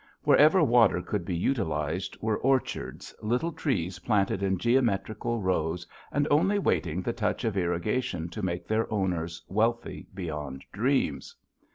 [0.23, 6.57] Wherever water could be utilized were orchards, little trees planted in geometrical rows and only
[6.57, 11.35] waiting the touch of irrigation to make their owners wealthy beyond dreams.